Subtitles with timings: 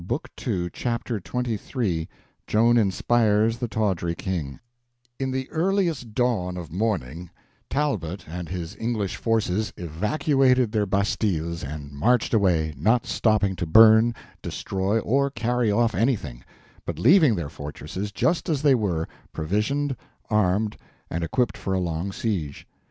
[0.03, 0.71] —TRANSLATOR.
[0.73, 2.09] Chapter 23
[2.47, 4.59] Joan Inspires the Tawdry King
[5.19, 7.29] IN THE earliest dawn of morning,
[7.69, 14.15] Talbot and his English forces evacuated their bastilles and marched away, not stopping to burn,
[14.41, 16.43] destroy, or carry off anything,
[16.83, 19.95] but leaving their fortresses just as they were, provisioned,
[20.31, 20.77] armed,
[21.11, 22.65] and equipped for a long siege.